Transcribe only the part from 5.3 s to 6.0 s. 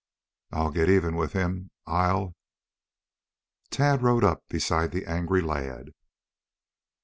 lad.